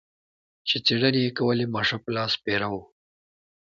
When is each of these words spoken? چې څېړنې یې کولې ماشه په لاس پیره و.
چې 0.67 0.75
څېړنې 0.85 1.21
یې 1.25 1.31
کولې 1.37 1.65
ماشه 1.73 1.97
په 2.03 2.09
لاس 2.15 2.33
پیره 2.43 2.67
و. 2.73 2.75